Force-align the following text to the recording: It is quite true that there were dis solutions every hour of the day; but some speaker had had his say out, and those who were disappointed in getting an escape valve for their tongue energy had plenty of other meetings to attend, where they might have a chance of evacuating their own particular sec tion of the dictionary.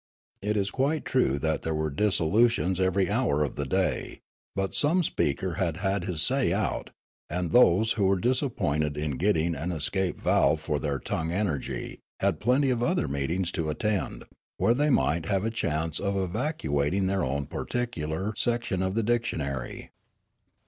It 0.41 0.57
is 0.57 0.71
quite 0.71 1.05
true 1.05 1.37
that 1.37 1.61
there 1.61 1.75
were 1.75 1.91
dis 1.91 2.15
solutions 2.15 2.79
every 2.79 3.07
hour 3.07 3.43
of 3.43 3.53
the 3.53 3.67
day; 3.67 4.21
but 4.55 4.73
some 4.73 5.03
speaker 5.03 5.53
had 5.61 5.77
had 5.77 6.05
his 6.05 6.23
say 6.23 6.51
out, 6.51 6.89
and 7.29 7.51
those 7.51 7.91
who 7.91 8.07
were 8.07 8.17
disappointed 8.17 8.97
in 8.97 9.11
getting 9.17 9.53
an 9.53 9.71
escape 9.71 10.19
valve 10.19 10.59
for 10.59 10.79
their 10.79 10.97
tongue 10.97 11.31
energy 11.31 11.99
had 12.19 12.39
plenty 12.39 12.71
of 12.71 12.81
other 12.81 13.07
meetings 13.07 13.51
to 13.51 13.69
attend, 13.69 14.25
where 14.57 14.73
they 14.73 14.89
might 14.89 15.27
have 15.27 15.45
a 15.45 15.51
chance 15.51 15.99
of 15.99 16.17
evacuating 16.17 17.05
their 17.05 17.23
own 17.23 17.45
particular 17.45 18.33
sec 18.35 18.65
tion 18.65 18.81
of 18.81 18.95
the 18.95 19.03
dictionary. 19.03 19.91